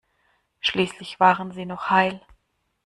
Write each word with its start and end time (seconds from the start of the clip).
Schließlich 0.61 1.19
waren 1.19 1.51
sie 1.51 1.67
noch 1.67 1.91
heil. 1.91 2.25